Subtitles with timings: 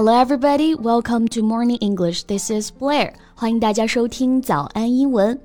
[0.00, 0.74] Hello, everybody.
[0.74, 2.24] Welcome to Morning English.
[2.24, 3.14] This is Blair.
[3.34, 5.40] 欢迎大家收听早安英文。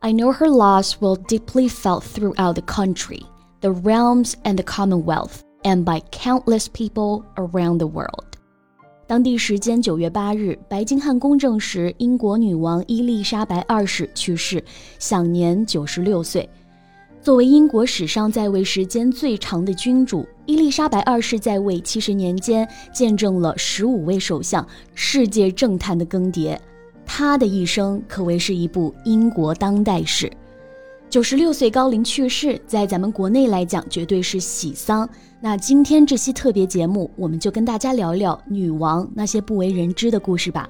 [0.00, 3.22] I know her loss will deeply felt throughout the country,
[3.60, 8.24] the realms, and the Commonwealth, and by countless people around the world.
[9.08, 14.64] 当地时间九月八日，白金汉宫证实英国女王伊丽莎白二世去世，
[14.98, 16.48] 享年九十六岁。
[17.21, 26.57] 作为英国史上在位时间最长的君主，伊丽莎白二世在位七十年间，见证了十五位首相、世界政坛的更迭。
[27.05, 30.31] 她的一生可谓是一部英国当代史。
[31.11, 35.07] 九十六岁高龄去世，在咱们国内来讲，绝对是喜丧。
[35.39, 40.67] 那今天这期特别节目，我们就跟大家聊聊女王那些不为人知的故事吧。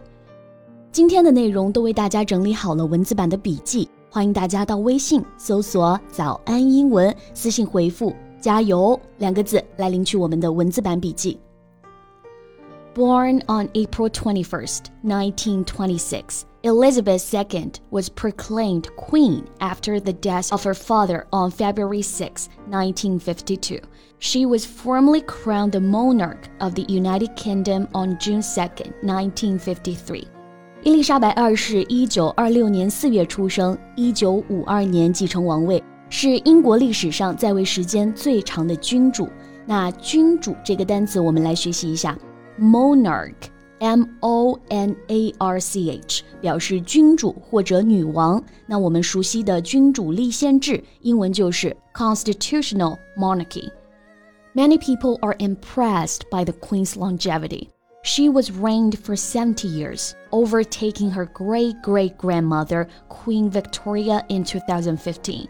[0.91, 3.87] 今天的内容都为大家整理好了文字版的笔记。
[4.10, 11.38] 欢迎大家到微信搜索“早安英文”，私信回复“加油”两个字来领取我们的文字版笔记。
[12.94, 21.26] Born on April 21st, 1926, Elizabeth II was proclaimed queen after the death of her father
[21.30, 23.80] on February 6, 1952.
[24.18, 28.60] She was formally crowned the monarch of the United Kingdom on June 2,
[29.02, 30.26] 1953.
[30.83, 39.29] 伊丽莎白二世一九二六年四月出生，一九五二年继承王位，是英国历史上在位时间最长的君主。
[39.63, 42.17] 那君主这个单词，我们来学习一下
[42.59, 48.43] ，monarch，m o n a r c h，表示君主或者女王。
[48.65, 53.69] 那我们熟悉的君主立宪制，英文就是 constitutional monarchy。
[54.55, 57.67] Many people are impressed by the Queen's longevity.
[58.02, 65.48] She was reigned for 70 years, overtaking her great great grandmother, Queen Victoria, in 2015.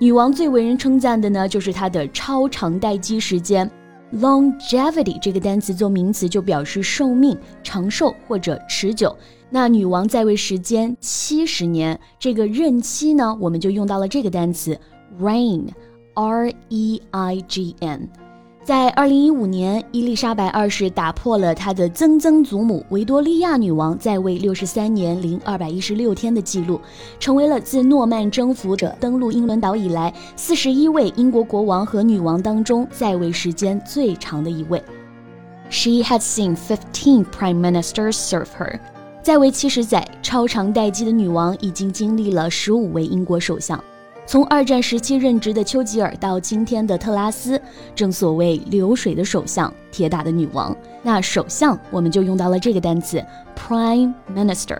[0.00, 3.70] 女王最为人称赞的呢，就是她的超长待机时间。
[4.14, 9.14] Longevity 这个单词做名词就表示寿命、长寿或者持久。
[9.50, 14.78] 那女王在位时间七十年，这个任期呢，我们就用到了这个单词
[15.20, 18.08] reign，r e i g n。
[18.63, 26.79] 在二零一五年，伊丽莎白二世打破了她的曾曾祖母维多利亚女王在位六十三年零二百一十六天的记录，
[27.19, 34.81] 成为了自诺曼征服者登陆英伦岛以来四十一位英国国王和女王当中在位时间最长的一位。
[35.69, 38.79] She has seen fifteen prime ministers serve her，
[39.21, 43.83] 在位七十载超长待机的女王已经经历了十五位英国首相。
[44.25, 47.61] 从二战时期任职的丘吉尔到今天的特拉斯，
[47.93, 50.75] 正所谓流水的首相，铁打的女王。
[51.01, 53.23] 那首相我们就用到了这个单词
[53.55, 54.79] prime minister。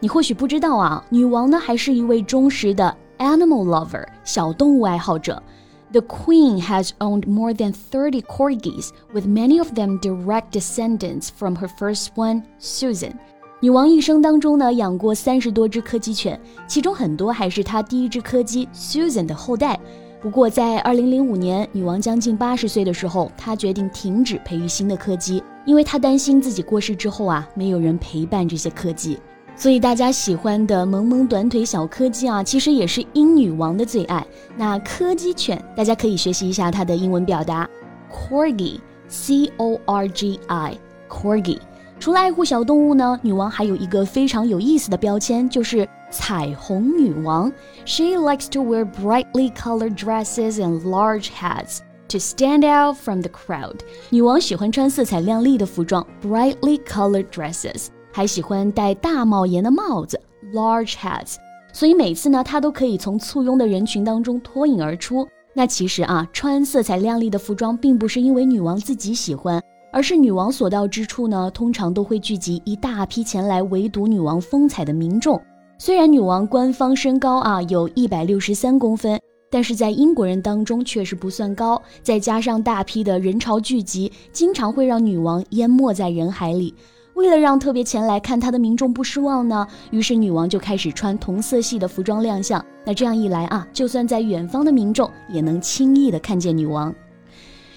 [0.00, 5.42] 你或许不知道啊，女王呢还是一位忠实的 animal lover，小动物爱好者。
[5.90, 11.66] The queen has owned more than 30 corgis, with many of them direct descendants from her
[11.66, 13.14] first one, Susan.
[13.60, 19.76] 女王一生当中呢，养过三十多只柯基犬，其中很多还是她第一只柯基 Susan 的后代。
[20.20, 29.18] 不过，在二零零五年，女王将近八十岁的时候，她决定停止培育新的柯基，因为她担心自己过世之后啊，没有人陪伴这些柯基。
[29.56, 34.24] 所以大家喜欢的萌萌短腿小柯基啊，其实也是英女王的最爱。
[34.56, 37.68] 那柯基犬，大家可以学习一下它的英文表达
[38.08, 41.58] ，Corgi，C O R G I，Corgi。
[42.00, 47.52] 除了爱护小动物呢，女王还有一个非常有意思的标签，就是彩虹女王。
[47.84, 51.78] She likes to wear brightly colored dresses and large hats
[52.08, 53.80] to stand out from the crowd。
[54.10, 60.20] 女王喜欢穿色彩亮丽的服装，brightly colored dresses，还喜欢戴大帽檐的帽子
[60.54, 61.34] ，large hats。
[61.72, 65.26] 所以每次呢，她都可以从簇拥的人群当中脱颖而出。
[65.52, 69.60] 那其实啊，穿色彩亮丽的服装，并不是因为女王自己喜欢。
[69.90, 75.40] 而是女王所到之处呢，通常都会聚集一大批前来围堵女王风采的民众。
[75.78, 79.18] 虽然女王官方身高啊有一百六十三公分，
[79.50, 81.80] 但是在英国人当中确实不算高。
[82.02, 86.74] 再加上大批的人潮聚集，经常会让女王淹没在人海里。
[87.14, 92.64] 为了让特别前来看她的民众不失望呢，于是女王就开始穿同色系的服装亮相。
[92.84, 96.94] 那这样一来啊，就算在远方的民众也能轻易的看见女王。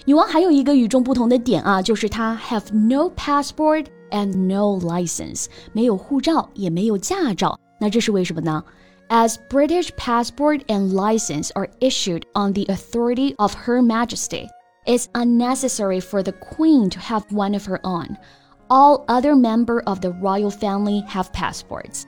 [0.05, 7.59] 女王还有一个与众不同的点啊，就是她 have no passport and no license，没有护照也没有驾照。
[7.79, 8.63] 那这是为什么呢？
[9.09, 14.47] As British passport and license are issued on the authority of Her Majesty,
[14.85, 18.17] it's unnecessary for the Queen to have one of her own.
[18.69, 22.03] All other members of the royal family have passports.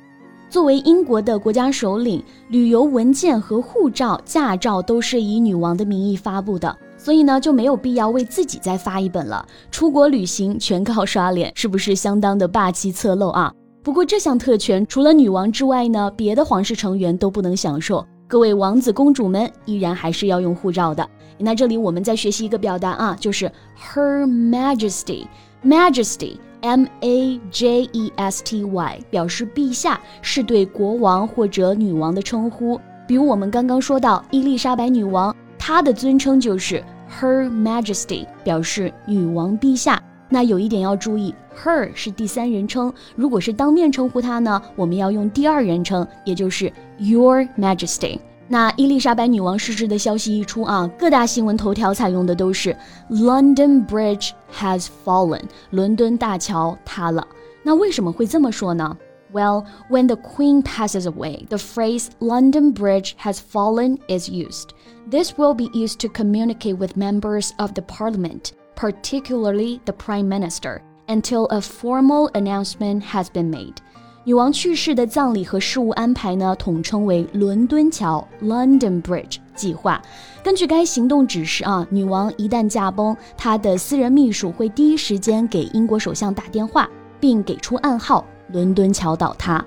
[0.49, 9.46] 作为英国的国家首领，旅游文件和护照、驾照都是以女王的名义发布的， 所以呢就没有必要为自己再发一本了。
[9.70, 13.52] 出国旅行全靠刷脸，是不是相当的霸气侧漏啊？
[13.82, 18.02] 不过这项特权除了女王之外呢，别的皇室成员都不能享受。
[18.26, 21.06] 各位王子公主们依然还是要用护照的。
[21.36, 32.80] 那这里我们再学习一个表达啊，就是 Her Majesty，Majesty，M A J E S T Y，表示陛下，是对国王或者女王的称呼。
[33.06, 36.82] 比如我们刚刚说到伊丽莎白女王，她的尊称就是
[37.20, 40.02] Her Majesty，表示女王陛下。
[40.28, 48.18] 那有一点要注意，her 是第三人称，如果是当面称呼她呢，我们要用第二人称，也就是 Your Majesty。
[48.48, 52.76] 那伊丽莎白女王逝世的消息一出啊，各大新闻头条采用的都是
[53.10, 57.26] London Bridge has fallen，伦敦大桥塌了。
[57.62, 58.96] 那为什么会这么说呢
[59.33, 64.69] ？Well, when the Queen passes away, the phrase London Bridge has fallen is used.
[65.09, 70.81] This will be used to communicate with members of the Parliament particularly the Prime Minister,
[71.09, 73.75] until a formal announcement has been made.
[74.23, 80.01] 女王去世的葬礼和事务安排呢，统称为伦敦桥 （London Bridge） 计划。
[80.43, 86.87] 根据该行动指示啊，女王一旦驾崩，她的私人秘书会第一时间给英国首相打电话，
[87.19, 88.23] 并给出暗号：
[88.54, 89.62] 伦敦桥倒塌。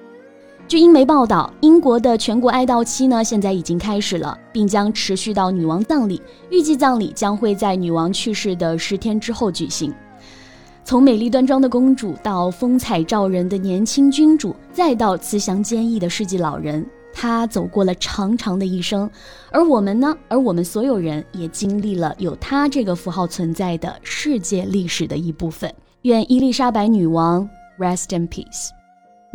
[0.66, 6.22] 据英媒报道，英国的全国哀悼期呢，现在已经开始了，并将持续到女王葬礼。
[6.50, 9.94] 预计葬礼将会在女王去世的十天之后举行。
[10.86, 19.10] 从美丽端庄的公主，到风采照人的年轻君主，再到慈祥坚毅的世纪老人，她走过了长长的一生。
[19.52, 20.16] 而我们呢？
[20.30, 25.74] 而我们所有人也经历了有她这个符号存在的世界历史的一部分。
[26.04, 28.70] 愿伊丽莎白女王 rest in peace。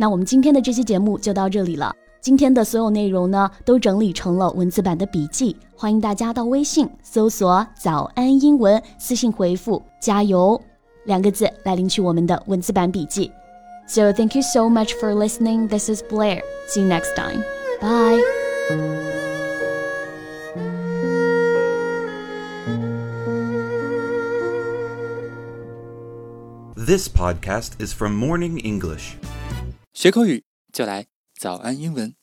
[0.02, 1.94] 那我们今天的这期节目就到这里了。
[2.20, 10.60] 今天的所有内容呢，都整理成了文字版的笔记，欢迎大家到微信搜索“早安英文”，私信回复“加油”
[11.06, 13.30] 两个字来领取我们的文字版笔记。
[13.86, 15.68] So thank you so much for listening.
[15.68, 16.42] This is Blair.
[16.68, 17.42] See you next time.
[17.80, 18.20] Bye.
[26.74, 29.16] This podcast is from Morning English.
[30.03, 32.13] 学口语就来早安英文。